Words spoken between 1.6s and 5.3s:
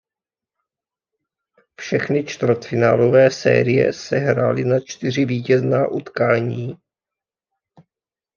Všechny čtvrtfinálové série se hrály na čtyři